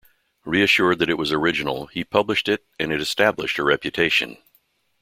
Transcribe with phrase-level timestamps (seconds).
[0.45, 4.37] Reassured that it was original, he published it and it established her reputation.